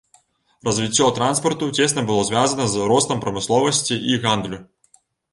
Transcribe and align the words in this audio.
Развіццё 0.67 1.09
транспарту 1.17 1.67
цесна 1.83 2.03
было 2.07 2.23
звязана 2.29 2.65
з 2.71 2.87
ростам 2.91 3.21
прамысловасці 3.25 3.99
і 4.13 4.17
гандлю. 4.25 4.59